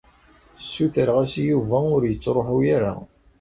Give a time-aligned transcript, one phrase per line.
[0.61, 2.93] Ssutreɣ-as i Yuba ur yettṛuḥu ara.